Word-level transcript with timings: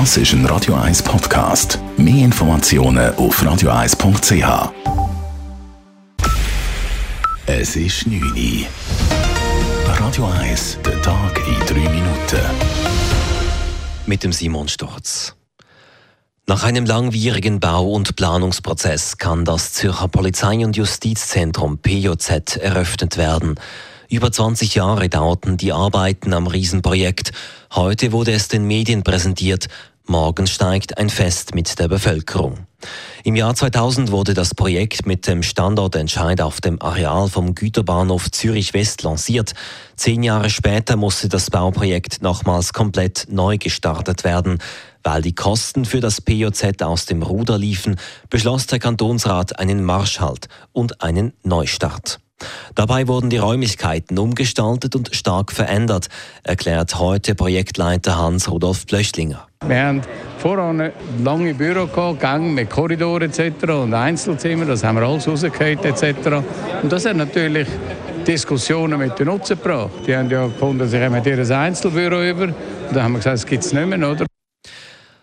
Das 0.00 0.16
ist 0.16 0.32
ein 0.32 0.44
Radio 0.46 0.74
1 0.74 1.04
Podcast. 1.04 1.78
Mehr 1.96 2.24
Informationen 2.24 3.14
auf 3.14 3.40
radio1.ch. 3.40 4.72
Es 7.46 7.76
ist 7.76 8.04
9 8.04 8.20
Uhr. 8.20 8.66
Radio 9.86 10.26
1, 10.26 10.78
der 10.84 11.00
Tag 11.00 11.40
in 11.46 11.60
3 11.64 11.74
Minuten. 11.88 12.40
Mit 14.06 14.24
dem 14.24 14.32
Simon 14.32 14.66
Storz. 14.66 15.36
Nach 16.48 16.64
einem 16.64 16.86
langwierigen 16.86 17.60
Bau- 17.60 17.92
und 17.92 18.16
Planungsprozess 18.16 19.18
kann 19.18 19.44
das 19.44 19.74
Zürcher 19.74 20.08
Polizei- 20.08 20.64
und 20.64 20.76
Justizzentrum 20.76 21.78
PJZ 21.78 22.56
eröffnet 22.56 23.16
werden. 23.16 23.54
Über 24.08 24.30
20 24.30 24.74
Jahre 24.74 25.08
dauerten 25.08 25.56
die 25.56 25.72
Arbeiten 25.72 26.32
am 26.32 26.46
Riesenprojekt. 26.46 27.32
Heute 27.74 28.12
wurde 28.12 28.32
es 28.32 28.48
den 28.48 28.64
Medien 28.66 29.02
präsentiert. 29.02 29.68
Morgen 30.06 30.46
steigt 30.46 30.98
ein 30.98 31.08
Fest 31.08 31.54
mit 31.54 31.78
der 31.78 31.88
Bevölkerung. 31.88 32.66
Im 33.24 33.36
Jahr 33.36 33.54
2000 33.54 34.10
wurde 34.10 34.34
das 34.34 34.54
Projekt 34.54 35.06
mit 35.06 35.26
dem 35.26 35.42
Standortentscheid 35.42 36.42
auf 36.42 36.60
dem 36.60 36.80
Areal 36.82 37.30
vom 37.30 37.54
Güterbahnhof 37.54 38.30
Zürich 38.30 38.74
West 38.74 39.02
lanciert. 39.02 39.54
Zehn 39.96 40.22
Jahre 40.22 40.50
später 40.50 40.96
musste 40.96 41.30
das 41.30 41.50
Bauprojekt 41.50 42.20
nochmals 42.20 42.74
komplett 42.74 43.28
neu 43.30 43.56
gestartet 43.56 44.24
werden. 44.24 44.58
Weil 45.02 45.22
die 45.22 45.34
Kosten 45.34 45.86
für 45.86 46.00
das 46.00 46.20
POZ 46.20 46.82
aus 46.82 47.06
dem 47.06 47.22
Ruder 47.22 47.56
liefen, 47.56 47.96
beschloss 48.28 48.66
der 48.66 48.80
Kantonsrat 48.80 49.58
einen 49.58 49.82
Marschhalt 49.82 50.48
und 50.72 51.02
einen 51.02 51.32
Neustart. 51.42 52.20
Dabei 52.74 53.06
wurden 53.06 53.30
die 53.30 53.36
Räumlichkeiten 53.36 54.18
umgestaltet 54.18 54.96
und 54.96 55.14
stark 55.14 55.52
verändert, 55.52 56.08
erklärt 56.42 56.98
heute 56.98 57.34
Projektleiter 57.34 58.18
Hans-Rudolf 58.18 58.86
Plöschlinger. 58.86 59.46
Wir 59.66 59.82
haben 59.82 60.02
vorher 60.38 60.92
lange 61.22 61.54
Büro 61.54 61.86
gehabt, 61.86 62.20
Gänge 62.20 62.50
mit 62.50 62.70
Korridoren 62.70 63.30
etc. 63.30 63.64
und 63.70 63.94
Einzelzimmer, 63.94 64.66
das 64.66 64.82
haben 64.84 64.96
wir 64.96 65.06
alles 65.06 65.26
rausgehört 65.28 65.84
etc. 65.84 66.42
Und 66.82 66.92
das 66.92 67.06
hat 67.06 67.16
natürlich 67.16 67.68
Diskussionen 68.26 68.98
mit 68.98 69.18
den 69.18 69.26
Nutzern 69.26 69.58
gebracht. 69.58 69.90
Die 70.06 70.16
haben 70.16 70.30
ja 70.30 70.46
gefunden, 70.46 70.88
sie 70.88 70.98
haben 70.98 71.14
ihr 71.24 71.58
Einzelbüro 71.58 72.22
über. 72.22 72.44
Und 72.44 72.54
dann 72.92 73.04
haben 73.04 73.12
wir 73.12 73.18
gesagt, 73.18 73.36
es 73.36 73.46
gibt 73.46 73.64
es 73.64 73.72
nicht 73.72 73.86
mehr, 73.86 74.10
oder? 74.10 74.26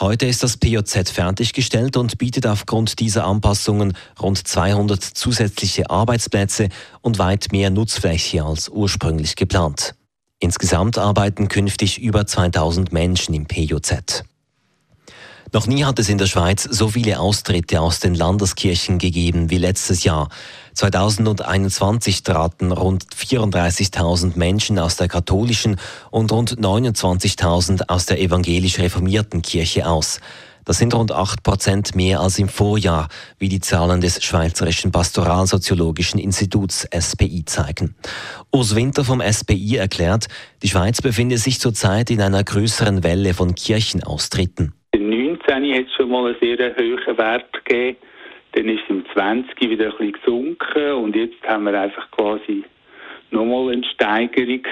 Heute 0.00 0.26
ist 0.26 0.42
das 0.42 0.56
POZ 0.56 1.10
fertiggestellt 1.10 1.96
und 1.96 2.18
bietet 2.18 2.46
aufgrund 2.46 2.98
dieser 2.98 3.24
Anpassungen 3.24 3.96
rund 4.20 4.46
200 4.46 5.02
zusätzliche 5.02 5.90
Arbeitsplätze 5.90 6.68
und 7.02 7.18
weit 7.18 7.52
mehr 7.52 7.70
Nutzfläche 7.70 8.42
als 8.42 8.68
ursprünglich 8.68 9.36
geplant. 9.36 9.94
Insgesamt 10.40 10.98
arbeiten 10.98 11.48
künftig 11.48 12.00
über 12.00 12.26
2000 12.26 12.92
Menschen 12.92 13.34
im 13.34 13.46
POZ. 13.46 14.24
Noch 15.54 15.66
nie 15.66 15.84
hat 15.84 15.98
es 15.98 16.08
in 16.08 16.16
der 16.16 16.26
Schweiz 16.26 16.62
so 16.62 16.88
viele 16.88 17.20
Austritte 17.20 17.82
aus 17.82 18.00
den 18.00 18.14
Landeskirchen 18.14 18.96
gegeben 18.96 19.50
wie 19.50 19.58
letztes 19.58 20.02
Jahr. 20.02 20.30
2021 20.72 22.22
traten 22.22 22.72
rund 22.72 23.04
34.000 23.14 24.38
Menschen 24.38 24.78
aus 24.78 24.96
der 24.96 25.08
katholischen 25.08 25.76
und 26.10 26.32
rund 26.32 26.58
29.000 26.58 27.82
aus 27.88 28.06
der 28.06 28.18
evangelisch 28.18 28.78
reformierten 28.78 29.42
Kirche 29.42 29.86
aus. 29.86 30.20
Das 30.64 30.78
sind 30.78 30.94
rund 30.94 31.12
8 31.12 31.42
Prozent 31.42 31.94
mehr 31.94 32.20
als 32.20 32.38
im 32.38 32.48
Vorjahr, 32.48 33.08
wie 33.38 33.50
die 33.50 33.60
Zahlen 33.60 34.00
des 34.00 34.24
Schweizerischen 34.24 34.90
Pastoralsoziologischen 34.90 36.18
Instituts 36.18 36.88
SPI 36.98 37.44
zeigen. 37.44 37.94
Urs 38.52 38.74
Winter 38.74 39.04
vom 39.04 39.20
SPI 39.20 39.76
erklärt, 39.76 40.28
die 40.62 40.68
Schweiz 40.70 41.02
befinde 41.02 41.36
sich 41.36 41.60
zurzeit 41.60 42.08
in 42.08 42.22
einer 42.22 42.42
größeren 42.42 43.02
Welle 43.02 43.34
von 43.34 43.54
Kirchenaustritten. 43.54 44.72
2019 45.52 45.74
hat 45.74 45.86
es 45.86 45.92
schon 45.94 46.10
mal 46.10 46.26
einen 46.26 46.36
sehr 46.40 46.76
hohen 46.76 47.18
Wert 47.18 47.52
gegeben. 47.52 47.96
Dann 48.52 48.68
ist 48.68 48.82
es 48.84 48.90
im 48.90 49.04
20 49.12 49.60
wieder 49.60 49.86
ein 49.86 49.90
bisschen 49.90 50.12
gesunken 50.12 50.92
und 50.92 51.16
jetzt 51.16 51.42
haben 51.46 51.64
wir 51.64 51.78
einfach 51.78 52.10
quasi 52.10 52.64
nochmal 53.30 53.72
eine 53.72 53.84
Steigerung. 53.84 54.62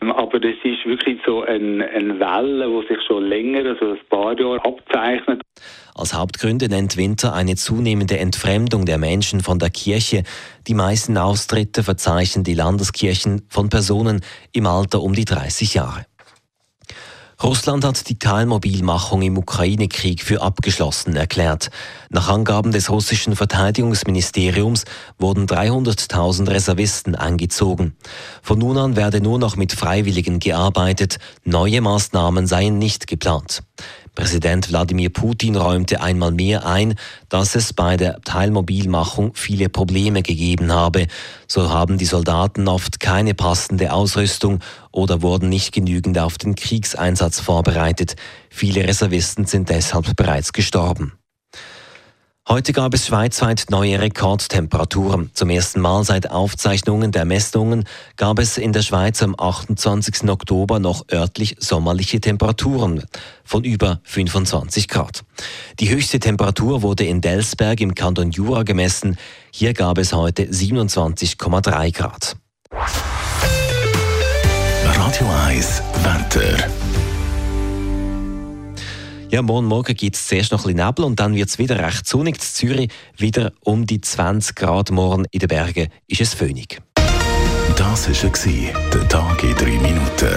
Aber 0.00 0.40
das 0.40 0.54
ist 0.64 0.86
wirklich 0.86 1.20
so 1.26 1.42
eine, 1.42 1.86
eine 1.88 2.18
Welle, 2.18 2.66
die 2.66 2.94
sich 2.94 3.02
schon 3.06 3.24
länger, 3.24 3.70
also 3.70 3.92
ein 3.92 3.98
paar 4.08 4.38
Jahre 4.38 4.64
abzeichnet. 4.64 5.42
Als 5.94 6.14
Hauptgründe 6.14 6.68
nennt 6.68 6.96
Winter 6.96 7.34
eine 7.34 7.56
zunehmende 7.56 8.18
Entfremdung 8.18 8.86
der 8.86 8.96
Menschen 8.96 9.40
von 9.40 9.58
der 9.58 9.68
Kirche. 9.68 10.22
Die 10.66 10.74
meisten 10.74 11.18
Austritte 11.18 11.82
verzeichnen 11.82 12.44
die 12.44 12.54
Landeskirchen 12.54 13.42
von 13.50 13.68
Personen 13.68 14.22
im 14.52 14.66
Alter 14.66 15.02
um 15.02 15.12
die 15.12 15.26
30 15.26 15.74
Jahre. 15.74 16.06
Russland 17.42 17.86
hat 17.86 18.06
die 18.10 18.18
Teilmobilmachung 18.18 19.22
im 19.22 19.38
Ukraine-Krieg 19.38 20.22
für 20.22 20.42
abgeschlossen 20.42 21.16
erklärt. 21.16 21.70
Nach 22.10 22.28
Angaben 22.28 22.70
des 22.70 22.90
russischen 22.90 23.34
Verteidigungsministeriums 23.34 24.84
wurden 25.18 25.46
300.000 25.46 26.50
Reservisten 26.50 27.14
eingezogen. 27.14 27.96
Von 28.42 28.58
nun 28.58 28.76
an 28.76 28.94
werde 28.94 29.22
nur 29.22 29.38
noch 29.38 29.56
mit 29.56 29.72
Freiwilligen 29.72 30.38
gearbeitet. 30.38 31.16
Neue 31.42 31.80
Maßnahmen 31.80 32.46
seien 32.46 32.78
nicht 32.78 33.06
geplant. 33.06 33.62
Präsident 34.14 34.70
Wladimir 34.70 35.10
Putin 35.10 35.56
räumte 35.56 36.00
einmal 36.00 36.32
mehr 36.32 36.66
ein, 36.66 36.94
dass 37.28 37.54
es 37.54 37.72
bei 37.72 37.96
der 37.96 38.20
Teilmobilmachung 38.22 39.32
viele 39.34 39.68
Probleme 39.68 40.22
gegeben 40.22 40.72
habe. 40.72 41.06
So 41.46 41.70
haben 41.70 41.98
die 41.98 42.04
Soldaten 42.04 42.68
oft 42.68 43.00
keine 43.00 43.34
passende 43.34 43.92
Ausrüstung 43.92 44.60
oder 44.92 45.22
wurden 45.22 45.48
nicht 45.48 45.72
genügend 45.72 46.18
auf 46.18 46.38
den 46.38 46.54
Kriegseinsatz 46.54 47.40
vorbereitet. 47.40 48.16
Viele 48.50 48.86
Reservisten 48.86 49.46
sind 49.46 49.68
deshalb 49.68 50.16
bereits 50.16 50.52
gestorben. 50.52 51.19
Heute 52.50 52.72
gab 52.72 52.94
es 52.94 53.06
schweizweit 53.06 53.66
neue 53.68 54.00
Rekordtemperaturen. 54.00 55.30
Zum 55.34 55.50
ersten 55.50 55.80
Mal 55.80 56.02
seit 56.02 56.32
Aufzeichnungen 56.32 57.12
der 57.12 57.24
Messungen 57.24 57.84
gab 58.16 58.40
es 58.40 58.58
in 58.58 58.72
der 58.72 58.82
Schweiz 58.82 59.22
am 59.22 59.36
28. 59.38 60.28
Oktober 60.28 60.80
noch 60.80 61.04
örtlich 61.12 61.54
sommerliche 61.60 62.20
Temperaturen 62.20 63.04
von 63.44 63.62
über 63.62 64.00
25 64.02 64.88
Grad. 64.88 65.22
Die 65.78 65.90
höchste 65.90 66.18
Temperatur 66.18 66.82
wurde 66.82 67.04
in 67.04 67.20
Delsberg 67.20 67.80
im 67.80 67.94
Kanton 67.94 68.32
Jura 68.32 68.64
gemessen. 68.64 69.16
Hier 69.52 69.72
gab 69.72 69.98
es 69.98 70.12
heute 70.12 70.42
27,3 70.42 71.94
Grad. 71.94 72.34
Radio 74.82 75.26
1 75.46 75.82
Wetter. 76.02 76.79
Ja, 79.30 79.42
morgen 79.42 79.68
Morgen 79.68 79.94
gibt 79.94 80.16
es 80.16 80.26
zuerst 80.26 80.50
noch 80.50 80.64
ein 80.64 80.74
bisschen 80.74 80.84
Nebel 80.84 81.04
und 81.04 81.20
dann 81.20 81.36
wird 81.36 81.48
es 81.48 81.58
wieder 81.58 81.78
recht 81.78 82.04
sonnig. 82.04 82.34
In 82.34 82.40
Zürich 82.40 82.90
wieder 83.16 83.52
um 83.60 83.86
die 83.86 84.00
20 84.00 84.56
Grad. 84.56 84.90
Morgen 84.90 85.24
in 85.30 85.38
den 85.38 85.48
Bergen 85.48 85.86
ist 86.08 86.20
es 86.20 86.34
föhnig. 86.34 86.80
Das 87.76 88.08
war 88.08 88.90
der 88.90 89.08
Tag 89.08 89.44
in 89.44 89.54
3 89.54 89.64
Minuten. 89.66 90.34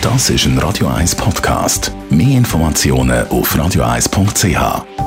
Das 0.00 0.30
ist 0.30 0.46
ein 0.46 0.56
Radio 0.58 0.86
1 0.86 1.16
Podcast. 1.16 1.90
Mehr 2.10 2.38
Informationen 2.38 3.26
auf 3.28 3.56
radio1.ch. 3.56 5.03